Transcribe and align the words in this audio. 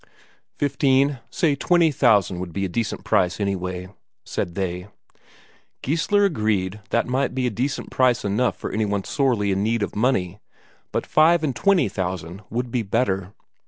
"Fifteen, 0.57 1.19
say 1.29 1.53
twenty 1.55 1.91
thousand 1.91 2.39
would 2.39 2.51
be 2.51 2.65
a 2.65 2.67
decent 2.67 3.03
price 3.03 3.39
anyway," 3.39 3.87
said 4.25 4.55
they. 4.55 4.87
Geissler 5.83 6.25
agreed 6.25 6.79
that 6.89 7.05
might 7.05 7.35
be 7.35 7.45
a 7.45 7.51
decent 7.51 7.91
price 7.91 8.25
enough 8.25 8.57
for 8.57 8.71
any 8.71 8.83
one 8.85 9.03
sorely 9.03 9.51
in 9.51 9.61
need 9.61 9.83
of 9.83 9.91
the 9.91 9.99
money, 9.99 10.39
but 10.91 11.05
five 11.05 11.43
and 11.43 11.55
twenty 11.55 11.87
thousand 11.87 12.41
would 12.49 12.71
be 12.71 12.81
better. 12.81 13.33